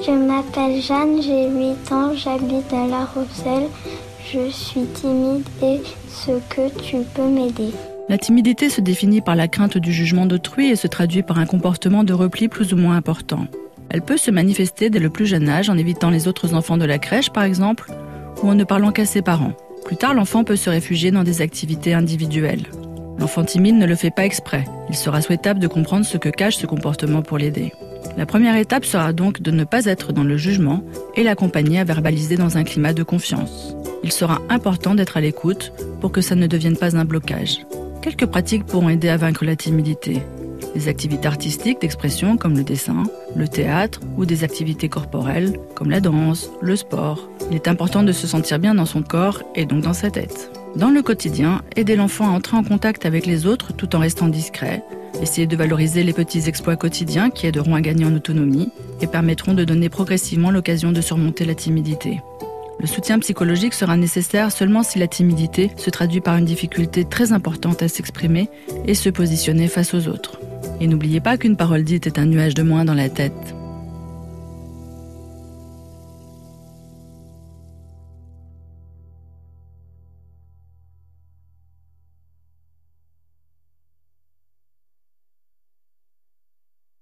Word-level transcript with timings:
Je 0.00 0.12
m'appelle 0.12 0.80
Jeanne, 0.80 1.20
j'ai 1.20 1.48
8 1.48 1.92
ans, 1.92 2.14
j'habite 2.14 2.72
à 2.72 2.86
La 2.86 3.04
Rochelle. 3.04 3.68
Je 4.32 4.48
suis 4.50 4.84
timide 4.94 5.44
et 5.62 5.80
ce 6.08 6.32
que 6.48 6.68
tu 6.80 6.98
peux 7.14 7.26
m'aider? 7.26 7.72
La 8.08 8.16
timidité 8.16 8.68
se 8.68 8.80
définit 8.80 9.20
par 9.20 9.34
la 9.34 9.48
crainte 9.48 9.76
du 9.76 9.92
jugement 9.92 10.24
d'autrui 10.24 10.68
et 10.68 10.76
se 10.76 10.86
traduit 10.86 11.22
par 11.22 11.38
un 11.38 11.46
comportement 11.46 12.04
de 12.04 12.12
repli 12.12 12.48
plus 12.48 12.72
ou 12.72 12.76
moins 12.76 12.96
important. 12.96 13.46
Elle 13.90 14.02
peut 14.02 14.16
se 14.16 14.30
manifester 14.30 14.88
dès 14.88 15.00
le 15.00 15.10
plus 15.10 15.26
jeune 15.26 15.48
âge 15.48 15.68
en 15.68 15.76
évitant 15.76 16.10
les 16.10 16.28
autres 16.28 16.54
enfants 16.54 16.76
de 16.76 16.84
la 16.84 16.98
crèche 16.98 17.30
par 17.30 17.42
exemple, 17.42 17.90
ou 18.42 18.48
en 18.48 18.54
ne 18.54 18.64
parlant 18.64 18.92
qu'à 18.92 19.04
ses 19.04 19.22
parents. 19.22 19.52
Plus 19.84 19.96
tard, 19.96 20.14
l'enfant 20.14 20.44
peut 20.44 20.56
se 20.56 20.70
réfugier 20.70 21.10
dans 21.10 21.24
des 21.24 21.42
activités 21.42 21.94
individuelles. 21.94 22.66
L'enfant 23.18 23.44
timide 23.44 23.76
ne 23.76 23.86
le 23.86 23.96
fait 23.96 24.14
pas 24.14 24.24
exprès. 24.24 24.64
Il 24.90 24.96
sera 24.96 25.22
souhaitable 25.22 25.58
de 25.58 25.66
comprendre 25.66 26.06
ce 26.06 26.18
que 26.18 26.28
cache 26.28 26.56
ce 26.56 26.66
comportement 26.66 27.22
pour 27.22 27.38
l'aider. 27.38 27.72
La 28.16 28.26
première 28.26 28.56
étape 28.56 28.84
sera 28.84 29.12
donc 29.12 29.42
de 29.42 29.50
ne 29.50 29.64
pas 29.64 29.84
être 29.84 30.12
dans 30.12 30.24
le 30.24 30.36
jugement 30.36 30.82
et 31.14 31.22
l'accompagner 31.22 31.78
à 31.78 31.84
verbaliser 31.84 32.36
dans 32.36 32.56
un 32.56 32.64
climat 32.64 32.92
de 32.92 33.02
confiance. 33.02 33.76
Il 34.02 34.12
sera 34.12 34.40
important 34.48 34.94
d'être 34.94 35.16
à 35.16 35.20
l'écoute 35.20 35.72
pour 36.00 36.12
que 36.12 36.20
ça 36.20 36.34
ne 36.34 36.46
devienne 36.46 36.76
pas 36.76 36.96
un 36.96 37.04
blocage. 37.04 37.66
Quelques 38.02 38.26
pratiques 38.26 38.64
pourront 38.64 38.88
aider 38.88 39.08
à 39.08 39.16
vaincre 39.16 39.44
la 39.44 39.56
timidité. 39.56 40.22
Des 40.74 40.88
activités 40.88 41.26
artistiques 41.26 41.80
d'expression 41.80 42.36
comme 42.36 42.56
le 42.56 42.62
dessin, 42.62 43.04
le 43.34 43.48
théâtre 43.48 44.00
ou 44.16 44.26
des 44.26 44.44
activités 44.44 44.88
corporelles 44.88 45.58
comme 45.74 45.90
la 45.90 46.00
danse, 46.00 46.50
le 46.60 46.76
sport. 46.76 47.28
Il 47.50 47.56
est 47.56 47.68
important 47.68 48.02
de 48.02 48.12
se 48.12 48.26
sentir 48.26 48.58
bien 48.58 48.74
dans 48.74 48.86
son 48.86 49.02
corps 49.02 49.42
et 49.54 49.64
donc 49.64 49.82
dans 49.82 49.94
sa 49.94 50.10
tête. 50.10 50.50
Dans 50.76 50.90
le 50.90 51.02
quotidien, 51.02 51.62
aider 51.76 51.96
l'enfant 51.96 52.28
à 52.28 52.32
entrer 52.32 52.56
en 52.56 52.62
contact 52.62 53.06
avec 53.06 53.26
les 53.26 53.46
autres 53.46 53.72
tout 53.72 53.96
en 53.96 53.98
restant 53.98 54.28
discret, 54.28 54.82
essayer 55.20 55.46
de 55.46 55.56
valoriser 55.56 56.02
les 56.02 56.12
petits 56.12 56.48
exploits 56.48 56.76
quotidiens 56.76 57.30
qui 57.30 57.46
aideront 57.46 57.74
à 57.74 57.80
gagner 57.80 58.04
en 58.04 58.14
autonomie 58.14 58.70
et 59.00 59.06
permettront 59.06 59.54
de 59.54 59.64
donner 59.64 59.88
progressivement 59.88 60.50
l'occasion 60.50 60.92
de 60.92 61.00
surmonter 61.00 61.44
la 61.44 61.54
timidité. 61.54 62.20
Le 62.80 62.86
soutien 62.86 63.18
psychologique 63.18 63.74
sera 63.74 63.96
nécessaire 63.96 64.52
seulement 64.52 64.84
si 64.84 64.98
la 64.98 65.08
timidité 65.08 65.72
se 65.76 65.90
traduit 65.90 66.20
par 66.20 66.36
une 66.36 66.44
difficulté 66.44 67.04
très 67.04 67.32
importante 67.32 67.82
à 67.82 67.88
s'exprimer 67.88 68.48
et 68.86 68.94
se 68.94 69.08
positionner 69.08 69.66
face 69.66 69.94
aux 69.94 70.06
autres. 70.06 70.40
Et 70.80 70.86
n'oubliez 70.86 71.20
pas 71.20 71.36
qu'une 71.36 71.56
parole 71.56 71.82
dite 71.82 72.06
est 72.06 72.18
un 72.18 72.26
nuage 72.26 72.54
de 72.54 72.62
moins 72.62 72.84
dans 72.84 72.94
la 72.94 73.08
tête. 73.08 73.57